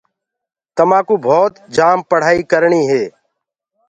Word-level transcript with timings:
تمآڪوُ 0.75 1.15
ڀوت 1.25 1.53
جآم 1.75 1.99
پڙهآئي 2.09 2.41
ڪرڻي 2.51 2.81
هي۔ 2.91 3.03